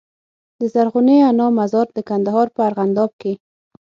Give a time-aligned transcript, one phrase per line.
[0.59, 3.33] د زرغونې انا مزار د کندهار په ارغنداب کي